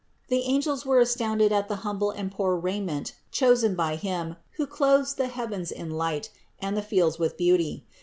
[0.29, 5.13] The angels were astounded at the humble and poor raiment chosen by Him who clothes
[5.13, 7.85] the heavens in light and the fields with beauty.